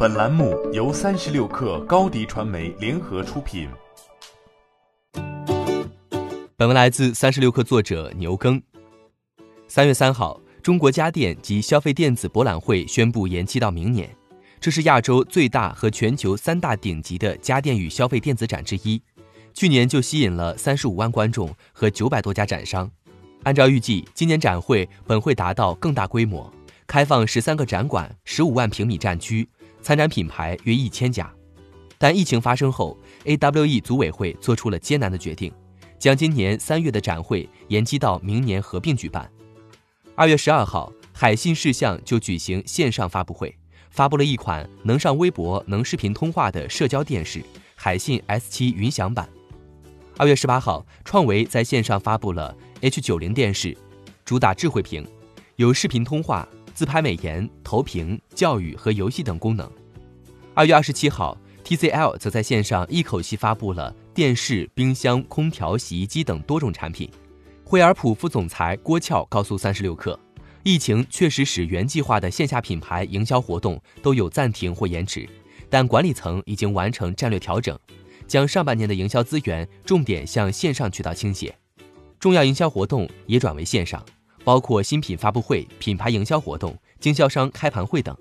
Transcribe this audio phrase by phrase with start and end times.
[0.00, 3.68] 本栏目由三十六氪高低传媒联合出品。
[6.56, 8.62] 本文来自三十六氪作者牛耕。
[9.66, 14.08] 三月三号，中国家电及消费电子博览会宣布延期到明年。
[14.60, 19.02] 这是亚洲最大和全球三大顶级的家电与消费电子展之一，
[19.52, 22.88] 去年就吸引了三十五万观众和九百多家展商。
[23.42, 26.48] 按照预计，今年展会本会达到更大规模，
[26.86, 29.48] 开放十三个展馆，十五万平米展区，
[29.80, 31.32] 参展品牌约一千家。
[31.98, 35.52] 但疫情发生后，AWE 组委会做出了艰难的决定，
[35.98, 39.28] 将今年三月的展会延期到明年合并举办。
[40.14, 43.56] 二月十二号，海信视像就举行线上发布会，
[43.90, 47.42] 发布了一款能上微博、能视频通话的社交电视——
[47.74, 49.28] 海信 S7 云享版。
[50.16, 52.56] 二月十八号，创维在线上发布了。
[52.80, 53.76] H90 电视
[54.24, 55.04] 主打智慧屏，
[55.56, 59.68] 有视频通话、自拍美颜、投屏、教育和游戏等功能。
[60.54, 67.10] 二月二十七号，TCL 则在线上一口气发布了电视、冰箱、空调、洗衣机等多种产品。
[67.64, 70.16] 惠而浦副总裁郭俏告诉三十六氪，
[70.62, 75.28] 疫情确实使原计划的线下品牌营销活动都有暂停或延迟，
[75.68, 77.76] 但管理层已经完成战略调整，
[78.28, 81.52] 将上半年的营销资源重点向线上渠道倾斜。
[82.20, 84.00] 重要营销活动也转为线上，
[84.44, 88.16] 包括新品发布会、品牌营销活动、经销商开盘会等。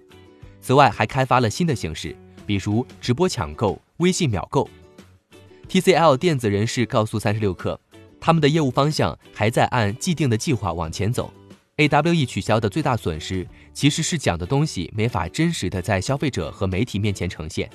[0.61, 4.69] 此外，还开发了新的形式，比如直播抢购、微信秒购。
[5.69, 7.77] TCL 电子人士告诉三十六氪，
[8.19, 11.31] 他们的业务方向还在按既定的计划往前走。
[11.77, 17.69] AWE 取消的最大损失其实是讲的东西没法真实的在消费者和媒体面前呈现。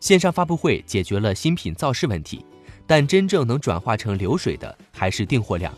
[0.00, 2.44] 线上发布会解决了新品造势问题。
[2.86, 5.72] 但真正能转化成流水的还是订货量，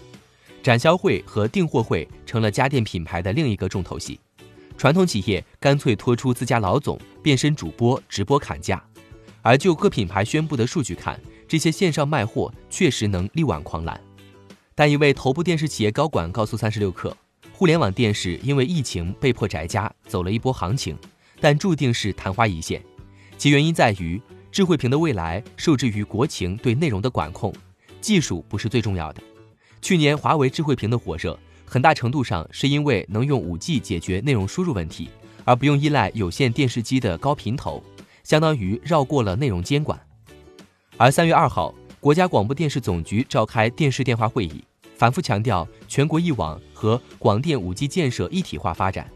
[0.61, 4.19] 展销会和订货会成了家电品牌的另一个重头戏。
[4.77, 8.83] 传统企业干脆拖出自家老总，变身主播直播砍价。
[9.42, 14.00] 而就各品牌宣布的数据看，这些线上卖货确实能力挽狂澜。
[14.74, 17.12] 但一位头部电视企业高管告诉三十六氪，
[17.52, 20.96] 互联网电视因为疫情被迫宅家，走了一波行情，
[21.40, 22.83] 但注定是昙花一现。
[23.36, 24.20] 其原因在于。
[24.52, 27.52] 智慧屏的未来受制于国情对内容的管控，
[28.01, 29.22] 技术不是最重要的。
[29.83, 35.10] 去年华为智慧屏的火热，很大程度上是因为能用 5G 解决内容输入问题，
[35.44, 37.82] 而不用依赖有线电视机的高频头，
[38.22, 40.00] 相当于绕过了内容监管。
[40.96, 44.64] 而三月二号，国家广播电视总局召开电视电话会议，
[44.96, 49.10] 反复强调全国一网和广电 5G 建设一体化发展，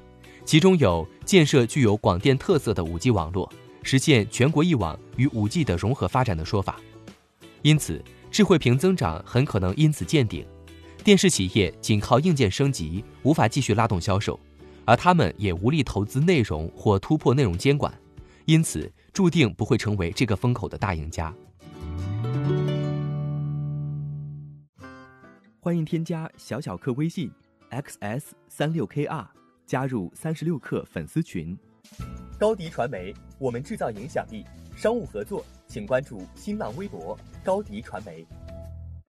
[0.45, 3.51] 其中有建设具有广电特色的 5G 网络。
[3.83, 6.79] 实现全国一网与五 G 的融合发展的说法，
[7.63, 10.45] 因此智慧屏增长很可能因此见顶。
[11.03, 14.39] 电视企业仅靠硬件升级无法继续拉动销售，
[14.85, 17.93] 而他们也无力投资内容或突破内容监管，
[18.45, 21.35] 因此注定不会成为这个风口的大赢家。
[25.59, 27.31] 欢迎添加小小客微信
[27.71, 29.27] xs 三六 kr
[29.67, 31.57] 加入三十六课粉丝群。
[32.39, 34.45] 高迪传媒，我们制造影响力。
[34.77, 38.27] 商务合作，请关注新浪微博高迪传媒。